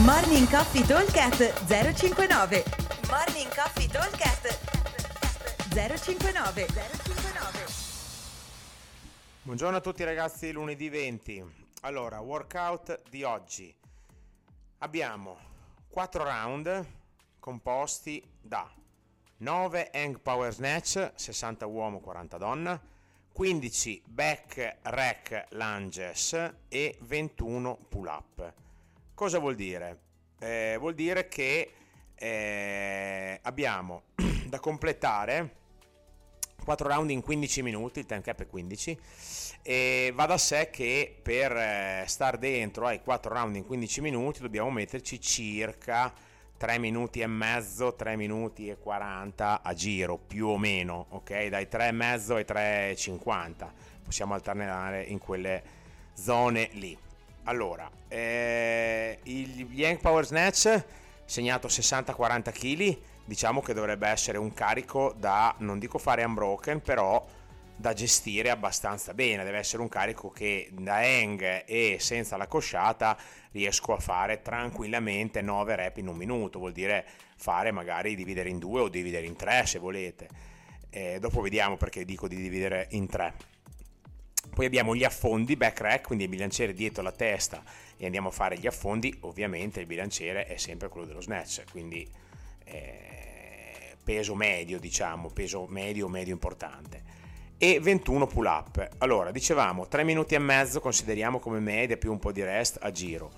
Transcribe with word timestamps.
Morning 0.00 0.48
Coffee 0.48 0.86
Talkcast 0.86 1.66
059 1.66 2.64
Morning 3.10 3.54
Coffee 3.54 3.86
Talkcast 3.86 4.58
059 5.68 6.66
059 6.66 7.66
Buongiorno 9.42 9.76
a 9.76 9.80
tutti 9.82 10.02
ragazzi, 10.02 10.50
lunedì 10.50 10.88
20. 10.88 11.44
Allora, 11.82 12.20
workout 12.20 13.02
di 13.10 13.22
oggi. 13.22 13.72
Abbiamo 14.78 15.36
4 15.90 16.24
round 16.24 16.86
composti 17.38 18.26
da 18.40 18.66
9 19.36 19.90
hang 19.92 20.18
power 20.20 20.54
snatch, 20.54 21.12
60 21.14 21.66
uomo, 21.66 22.00
40 22.00 22.38
donna, 22.38 22.80
15 23.30 24.02
back 24.06 24.78
rack 24.84 25.48
lunges 25.50 26.52
e 26.68 26.96
21 26.98 27.78
pull 27.90 28.06
up. 28.06 28.54
Cosa 29.22 29.38
vuol 29.38 29.54
dire? 29.54 30.00
Eh, 30.40 30.74
vuol 30.80 30.94
dire 30.94 31.28
che 31.28 31.70
eh, 32.16 33.38
abbiamo 33.40 34.02
da 34.46 34.58
completare 34.58 35.54
4 36.64 36.88
round 36.88 37.08
in 37.10 37.20
15 37.20 37.62
minuti, 37.62 38.00
il 38.00 38.06
time 38.06 38.20
cap 38.20 38.40
è 38.40 38.48
15 38.48 38.98
e 39.62 40.10
va 40.12 40.26
da 40.26 40.36
sé 40.36 40.70
che 40.72 41.16
per 41.22 41.52
eh, 41.52 42.04
star 42.08 42.36
dentro 42.36 42.86
ai 42.86 43.00
4 43.00 43.32
round 43.32 43.54
in 43.54 43.64
15 43.64 44.00
minuti 44.00 44.40
dobbiamo 44.40 44.72
metterci 44.72 45.20
circa 45.20 46.12
3 46.56 46.78
minuti 46.78 47.20
e 47.20 47.28
mezzo, 47.28 47.94
3 47.94 48.16
minuti 48.16 48.70
e 48.70 48.76
40 48.76 49.62
a 49.62 49.72
giro 49.72 50.18
più 50.18 50.48
o 50.48 50.58
meno, 50.58 51.06
ok? 51.10 51.46
Dai 51.46 51.68
3 51.68 51.86
e 51.86 51.92
mezzo 51.92 52.34
ai 52.34 52.44
3,50 52.44 53.70
possiamo 54.02 54.34
alternare 54.34 55.04
in 55.04 55.20
quelle 55.20 55.62
zone 56.12 56.70
lì. 56.72 56.98
Allora, 57.44 57.90
eh, 58.08 59.18
il 59.24 59.68
Yang 59.72 60.00
Power 60.00 60.24
Snatch 60.24 60.84
segnato 61.24 61.66
60-40 61.66 62.52
kg, 62.52 62.98
diciamo 63.24 63.60
che 63.60 63.74
dovrebbe 63.74 64.06
essere 64.06 64.38
un 64.38 64.52
carico 64.52 65.14
da, 65.16 65.54
non 65.58 65.78
dico 65.78 65.98
fare 65.98 66.22
unbroken, 66.22 66.80
però 66.82 67.24
da 67.74 67.94
gestire 67.94 68.50
abbastanza 68.50 69.12
bene, 69.12 69.42
deve 69.42 69.58
essere 69.58 69.82
un 69.82 69.88
carico 69.88 70.30
che 70.30 70.68
da 70.72 70.98
hang 70.98 71.64
e 71.66 71.96
senza 71.98 72.36
la 72.36 72.46
cosciata 72.46 73.18
riesco 73.50 73.92
a 73.92 73.98
fare 73.98 74.40
tranquillamente 74.40 75.40
9 75.40 75.74
rep 75.74 75.96
in 75.96 76.06
un 76.06 76.16
minuto, 76.16 76.60
vuol 76.60 76.72
dire 76.72 77.04
fare 77.36 77.72
magari 77.72 78.14
dividere 78.14 78.50
in 78.50 78.58
due 78.58 78.82
o 78.82 78.88
dividere 78.88 79.26
in 79.26 79.34
tre 79.34 79.66
se 79.66 79.80
volete. 79.80 80.28
Eh, 80.90 81.18
dopo 81.18 81.40
vediamo 81.40 81.76
perché 81.76 82.04
dico 82.04 82.28
di 82.28 82.36
dividere 82.36 82.86
in 82.90 83.08
tre. 83.08 83.34
Poi 84.62 84.70
abbiamo 84.70 84.94
gli 84.94 85.02
affondi, 85.02 85.56
back 85.56 85.80
rack, 85.80 86.06
quindi 86.06 86.22
il 86.22 86.30
bilanciere 86.30 86.72
dietro 86.72 87.02
la 87.02 87.10
testa 87.10 87.64
e 87.96 88.04
andiamo 88.04 88.28
a 88.28 88.30
fare 88.30 88.56
gli 88.56 88.68
affondi. 88.68 89.12
Ovviamente 89.22 89.80
il 89.80 89.86
bilanciere 89.86 90.46
è 90.46 90.56
sempre 90.56 90.88
quello 90.88 91.04
dello 91.04 91.20
snatch, 91.20 91.64
quindi 91.72 92.08
eh, 92.62 93.96
peso 94.04 94.36
medio, 94.36 94.78
diciamo, 94.78 95.30
peso 95.30 95.66
medio 95.68 96.06
medio 96.06 96.32
importante. 96.32 97.02
E 97.58 97.80
21 97.80 98.28
pull 98.28 98.44
up. 98.44 98.88
Allora, 98.98 99.32
dicevamo 99.32 99.88
3 99.88 100.04
minuti 100.04 100.36
e 100.36 100.38
mezzo 100.38 100.78
consideriamo 100.78 101.40
come 101.40 101.58
media 101.58 101.96
più 101.96 102.12
un 102.12 102.20
po' 102.20 102.30
di 102.30 102.44
rest 102.44 102.78
a 102.80 102.92
giro. 102.92 103.32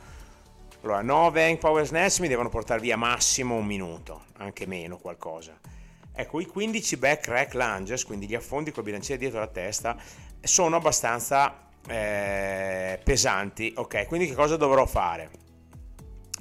Allora, 0.83 1.01
9 1.01 1.43
hang 1.43 1.57
power 1.57 1.87
snatch 1.87 2.21
mi 2.21 2.29
devono 2.29 2.51
portare 2.51 2.83
via 2.83 2.99
massimo 2.99 3.55
un 3.55 3.65
minuto, 3.65 4.25
anche 4.37 4.67
meno 4.67 4.99
qualcosa. 4.99 5.59
Ecco, 6.17 6.41
i 6.41 6.47
15 6.47 6.97
back 6.97 7.27
rack 7.27 7.55
lunges, 7.55 8.05
quindi 8.05 8.29
gli 8.29 8.37
affondi 8.37 8.71
col 8.71 8.85
bilanciere 8.85 9.19
dietro 9.19 9.41
la 9.41 9.49
testa, 9.49 9.97
sono 10.41 10.77
abbastanza 10.77 11.71
eh, 11.89 13.01
pesanti. 13.03 13.73
Ok, 13.77 14.07
quindi 14.07 14.29
che 14.29 14.35
cosa 14.35 14.57
dovrò 14.57 14.87
fare? 14.87 15.31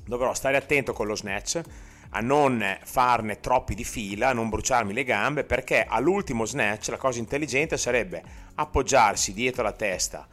Dovrò 0.06 0.34
stare 0.36 0.58
attento 0.58 0.94
con 0.94 1.08
lo 1.08 1.16
snatch 1.16 1.62
a 2.16 2.20
non 2.20 2.64
farne 2.84 3.40
troppi 3.40 3.74
di 3.74 3.84
fila, 3.84 4.30
a 4.30 4.34
non 4.34 4.50
bruciarmi 4.50 4.94
le 4.94 5.04
gambe, 5.04 5.44
perché 5.44 5.86
all'ultimo 5.88 6.46
snatch 6.46 6.90
la 6.90 6.98
cosa 6.98 7.18
intelligente 7.18 7.76
sarebbe 7.76 8.22
appoggiarsi 8.54 9.34
dietro 9.34 9.64
la 9.64 9.72
testa, 9.72 10.28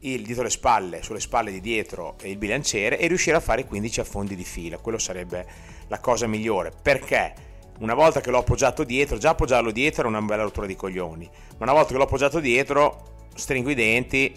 il, 0.00 0.22
dietro 0.24 0.42
le 0.42 0.50
spalle, 0.50 1.02
sulle 1.04 1.20
spalle 1.20 1.52
di 1.52 1.60
dietro 1.60 2.16
il 2.22 2.36
bilanciere 2.36 2.98
e 2.98 3.06
riuscire 3.06 3.36
a 3.36 3.40
fare 3.40 3.64
15 3.64 4.00
affondi 4.00 4.34
di 4.34 4.42
fila. 4.42 4.78
Quello 4.78 4.98
sarebbe 4.98 5.46
la 5.86 6.00
cosa 6.00 6.26
migliore. 6.26 6.72
Perché? 6.82 7.49
Una 7.80 7.94
volta 7.94 8.20
che 8.20 8.30
l'ho 8.30 8.38
appoggiato 8.38 8.84
dietro, 8.84 9.16
già 9.16 9.30
appoggiarlo 9.30 9.70
dietro 9.70 10.04
è 10.04 10.06
una 10.06 10.20
bella 10.20 10.42
rottura 10.42 10.66
di 10.66 10.76
coglioni, 10.76 11.28
ma 11.56 11.64
una 11.64 11.72
volta 11.72 11.92
che 11.92 11.96
l'ho 11.96 12.04
appoggiato 12.04 12.38
dietro, 12.38 13.28
stringo 13.34 13.70
i 13.70 13.74
denti, 13.74 14.34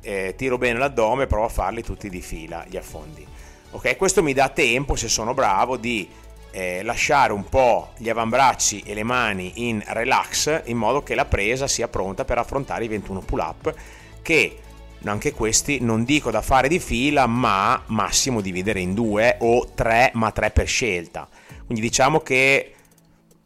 eh, 0.00 0.34
tiro 0.34 0.56
bene 0.56 0.78
l'addome 0.78 1.24
e 1.24 1.26
provo 1.26 1.44
a 1.44 1.50
farli 1.50 1.82
tutti 1.82 2.08
di 2.08 2.22
fila, 2.22 2.64
gli 2.66 2.78
affondi. 2.78 3.26
Ok, 3.72 3.98
questo 3.98 4.22
mi 4.22 4.32
dà 4.32 4.48
tempo, 4.48 4.96
se 4.96 5.08
sono 5.08 5.34
bravo, 5.34 5.76
di 5.76 6.08
eh, 6.52 6.82
lasciare 6.84 7.34
un 7.34 7.44
po' 7.44 7.90
gli 7.98 8.08
avambracci 8.08 8.80
e 8.86 8.94
le 8.94 9.02
mani 9.02 9.68
in 9.68 9.82
relax 9.88 10.62
in 10.64 10.78
modo 10.78 11.02
che 11.02 11.14
la 11.14 11.26
presa 11.26 11.66
sia 11.66 11.88
pronta 11.88 12.24
per 12.24 12.38
affrontare 12.38 12.84
i 12.84 12.88
21 12.88 13.20
pull 13.20 13.40
up 13.40 13.74
che 14.22 14.60
anche 15.04 15.32
questi 15.32 15.80
non 15.82 16.04
dico 16.04 16.30
da 16.30 16.40
fare 16.40 16.66
di 16.66 16.78
fila 16.78 17.26
ma 17.26 17.82
massimo 17.86 18.40
dividere 18.40 18.80
in 18.80 18.94
due 18.94 19.36
o 19.40 19.68
tre 19.74 20.10
ma 20.14 20.32
tre 20.32 20.50
per 20.50 20.66
scelta 20.66 21.28
quindi 21.66 21.82
diciamo 21.82 22.20
che 22.20 22.72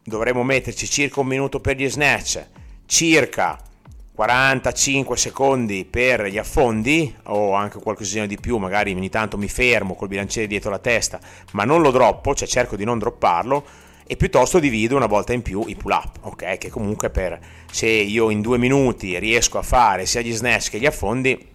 dovremo 0.03 0.43
metterci 0.43 0.87
circa 0.87 1.21
un 1.21 1.27
minuto 1.27 1.61
per 1.61 1.77
gli 1.77 1.89
snatch, 1.89 2.47
circa 2.87 3.59
45 4.15 5.17
secondi 5.17 5.87
per 5.87 6.27
gli 6.27 6.37
affondi 6.37 7.15
o 7.25 7.55
anche 7.55 7.79
qualcosina 7.79 8.27
di 8.27 8.37
più, 8.39 8.59
magari 8.59 8.93
ogni 8.93 9.09
tanto 9.09 9.39
mi 9.39 9.49
fermo 9.49 9.95
col 9.95 10.09
bilanciere 10.09 10.47
dietro 10.47 10.71
la 10.71 10.79
testa, 10.79 11.19
ma 11.53 11.65
non 11.65 11.81
lo 11.81 11.91
droppo, 11.91 12.35
cioè 12.35 12.47
cerco 12.47 12.77
di 12.77 12.85
non 12.85 12.99
dropparlo 12.99 13.65
e 14.07 14.17
piuttosto 14.17 14.59
divido 14.59 14.97
una 14.97 15.07
volta 15.07 15.33
in 15.33 15.41
più 15.41 15.65
i 15.67 15.77
pull 15.77 15.93
up, 15.93 16.19
ok? 16.23 16.59
Che 16.59 16.69
comunque 16.69 17.11
per 17.11 17.39
se 17.71 17.87
io 17.87 18.29
in 18.29 18.41
due 18.41 18.59
minuti 18.59 19.19
riesco 19.19 19.57
a 19.57 19.63
fare 19.63 20.05
sia 20.05 20.21
gli 20.21 20.33
snatch 20.33 20.71
che 20.71 20.81
gli 20.81 20.87
affondi, 20.87 21.49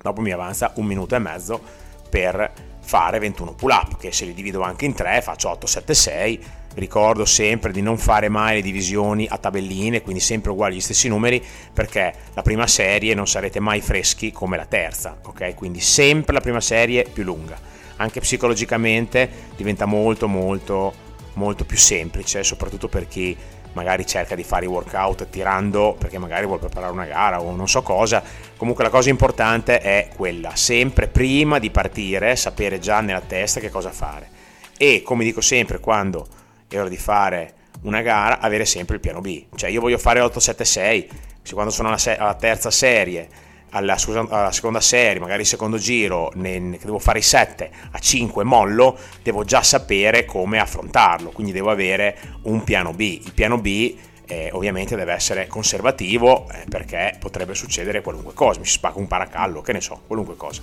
dopo 0.00 0.20
mi 0.20 0.30
avanza 0.30 0.72
un 0.76 0.86
minuto 0.86 1.16
e 1.16 1.18
mezzo 1.18 1.60
per 2.08 2.50
fare 2.80 3.18
21 3.18 3.54
pull 3.54 3.70
up, 3.70 3.98
che 3.98 4.12
se 4.12 4.24
li 4.24 4.32
divido 4.32 4.62
anche 4.62 4.84
in 4.84 4.94
tre 4.94 5.20
faccio 5.20 5.50
8, 5.50 5.66
7, 5.66 5.94
6 5.94 6.40
ricordo 6.74 7.24
sempre 7.24 7.72
di 7.72 7.82
non 7.82 7.98
fare 7.98 8.28
mai 8.28 8.56
le 8.56 8.62
divisioni 8.62 9.26
a 9.28 9.38
tabelline, 9.38 10.02
quindi 10.02 10.20
sempre 10.20 10.50
uguali 10.50 10.76
gli 10.76 10.80
stessi 10.80 11.08
numeri, 11.08 11.42
perché 11.72 12.12
la 12.34 12.42
prima 12.42 12.66
serie 12.66 13.14
non 13.14 13.26
sarete 13.26 13.60
mai 13.60 13.80
freschi 13.80 14.32
come 14.32 14.56
la 14.56 14.66
terza, 14.66 15.18
ok? 15.22 15.54
Quindi 15.54 15.80
sempre 15.80 16.32
la 16.32 16.40
prima 16.40 16.60
serie 16.60 17.06
più 17.12 17.24
lunga. 17.24 17.58
Anche 17.96 18.20
psicologicamente 18.20 19.30
diventa 19.56 19.86
molto 19.86 20.26
molto 20.26 21.02
molto 21.34 21.64
più 21.64 21.76
semplice, 21.76 22.42
soprattutto 22.42 22.88
per 22.88 23.06
chi 23.08 23.36
magari 23.72 24.06
cerca 24.06 24.34
di 24.36 24.44
fare 24.44 24.66
i 24.66 24.68
workout 24.68 25.28
tirando 25.30 25.96
perché 25.98 26.16
magari 26.18 26.46
vuole 26.46 26.60
preparare 26.60 26.92
una 26.92 27.06
gara 27.06 27.40
o 27.40 27.54
non 27.54 27.68
so 27.68 27.82
cosa. 27.82 28.22
Comunque 28.56 28.84
la 28.84 28.90
cosa 28.90 29.10
importante 29.10 29.80
è 29.80 30.08
quella, 30.14 30.54
sempre 30.54 31.08
prima 31.08 31.58
di 31.58 31.70
partire 31.70 32.36
sapere 32.36 32.78
già 32.78 33.00
nella 33.00 33.20
testa 33.20 33.60
che 33.60 33.70
cosa 33.70 33.90
fare. 33.90 34.30
E 34.76 35.02
come 35.02 35.24
dico 35.24 35.40
sempre 35.40 35.80
quando 35.80 36.26
è 36.68 36.78
ora 36.78 36.88
di 36.88 36.96
fare 36.96 37.54
una 37.82 38.00
gara, 38.02 38.40
avere 38.40 38.64
sempre 38.64 38.96
il 38.96 39.00
piano 39.00 39.20
B. 39.20 39.46
Cioè 39.54 39.70
io 39.70 39.80
voglio 39.80 39.98
fare 39.98 40.20
8-7-6, 40.20 41.08
quando 41.52 41.70
sono 41.70 41.88
alla, 41.88 41.98
se- 41.98 42.16
alla 42.16 42.34
terza 42.34 42.70
serie, 42.70 43.28
alla, 43.70 43.98
scusa, 43.98 44.26
alla, 44.28 44.52
seconda 44.52 44.80
serie, 44.80 45.20
magari 45.20 45.42
il 45.42 45.46
secondo 45.46 45.76
giro, 45.76 46.30
ne, 46.34 46.70
che 46.78 46.84
devo 46.84 46.98
fare 46.98 47.18
i 47.18 47.22
7 47.22 47.70
a 47.90 47.98
5 47.98 48.44
mollo, 48.44 48.96
devo 49.22 49.44
già 49.44 49.62
sapere 49.62 50.24
come 50.24 50.58
affrontarlo, 50.58 51.30
quindi 51.30 51.52
devo 51.52 51.70
avere 51.70 52.16
un 52.42 52.62
piano 52.64 52.92
B. 52.92 53.00
Il 53.00 53.32
piano 53.32 53.58
B 53.58 53.94
eh, 54.26 54.50
ovviamente 54.52 54.96
deve 54.96 55.12
essere 55.12 55.46
conservativo 55.46 56.46
eh, 56.50 56.64
perché 56.68 57.16
potrebbe 57.18 57.54
succedere 57.54 58.00
qualunque 58.00 58.32
cosa, 58.34 58.60
mi 58.60 58.66
si 58.66 58.72
spacca 58.72 58.98
un 58.98 59.06
paracallo, 59.06 59.60
che 59.62 59.72
ne 59.72 59.80
so, 59.80 60.00
qualunque 60.06 60.36
cosa. 60.36 60.62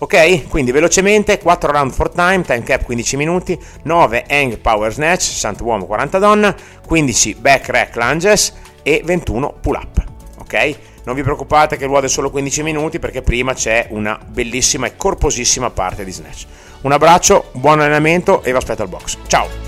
Ok, 0.00 0.48
quindi 0.48 0.70
velocemente 0.70 1.38
4 1.38 1.72
round 1.72 1.92
for 1.92 2.10
time, 2.10 2.42
time 2.42 2.62
cap 2.62 2.84
15 2.84 3.16
minuti, 3.16 3.58
9 3.82 4.24
hang 4.28 4.58
power 4.58 4.92
snatch, 4.92 5.22
60 5.22 5.64
uomo 5.64 5.86
40 5.86 6.18
donna, 6.18 6.54
15 6.86 7.34
back 7.34 7.68
rack 7.68 7.96
lunges 7.96 8.54
e 8.82 9.02
21 9.04 9.54
pull 9.60 9.74
up. 9.74 10.04
Ok? 10.38 10.78
Non 11.04 11.14
vi 11.14 11.22
preoccupate 11.22 11.76
che 11.76 11.86
ruota 11.86 12.06
solo 12.06 12.30
15 12.30 12.62
minuti 12.62 12.98
perché 12.98 13.22
prima 13.22 13.54
c'è 13.54 13.86
una 13.90 14.18
bellissima 14.24 14.86
e 14.86 14.96
corposissima 14.96 15.70
parte 15.70 16.04
di 16.04 16.12
snatch. 16.12 16.46
Un 16.82 16.92
abbraccio, 16.92 17.50
buon 17.52 17.80
allenamento 17.80 18.42
e 18.42 18.50
vi 18.50 18.56
aspetto 18.56 18.82
al 18.82 18.88
box. 18.88 19.16
Ciao! 19.26 19.67